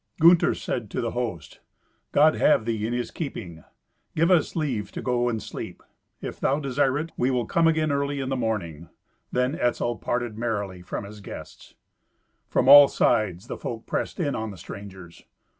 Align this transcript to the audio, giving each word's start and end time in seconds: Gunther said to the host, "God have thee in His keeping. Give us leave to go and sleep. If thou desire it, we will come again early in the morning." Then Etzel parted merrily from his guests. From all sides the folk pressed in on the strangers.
Gunther 0.19 0.55
said 0.55 0.89
to 0.89 0.99
the 0.99 1.11
host, 1.11 1.59
"God 2.11 2.33
have 2.33 2.65
thee 2.65 2.87
in 2.87 2.91
His 2.91 3.11
keeping. 3.11 3.63
Give 4.15 4.31
us 4.31 4.55
leave 4.55 4.91
to 4.93 5.01
go 5.03 5.29
and 5.29 5.39
sleep. 5.43 5.83
If 6.23 6.39
thou 6.39 6.59
desire 6.59 6.97
it, 6.97 7.11
we 7.17 7.29
will 7.29 7.45
come 7.45 7.67
again 7.67 7.91
early 7.91 8.19
in 8.19 8.29
the 8.29 8.35
morning." 8.35 8.89
Then 9.31 9.53
Etzel 9.53 9.97
parted 9.97 10.39
merrily 10.39 10.81
from 10.81 11.03
his 11.03 11.21
guests. 11.21 11.75
From 12.49 12.67
all 12.67 12.87
sides 12.87 13.45
the 13.45 13.57
folk 13.57 13.85
pressed 13.85 14.19
in 14.19 14.33
on 14.33 14.49
the 14.49 14.57
strangers. 14.57 15.23